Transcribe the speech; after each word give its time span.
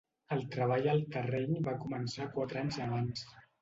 El 0.35 0.39
treball 0.55 0.89
al 0.93 1.03
terreny 1.17 1.55
va 1.69 1.79
començar 1.87 2.31
quatre 2.35 2.67
anys 2.67 2.85
abans. 2.91 3.29